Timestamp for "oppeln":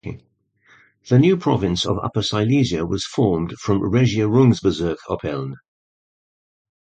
5.07-5.53